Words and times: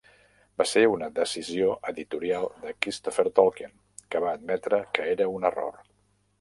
Va 0.61 0.65
ser 0.69 0.81
una 0.93 1.09
decisió 1.19 1.67
editorial 1.91 2.49
de 2.65 2.73
Christopher 2.87 3.27
Tolkien, 3.41 3.77
que 4.09 4.25
va 4.27 4.35
admetre 4.41 4.83
que 4.99 5.09
era 5.15 5.33
un 5.39 5.51
error. 5.55 5.81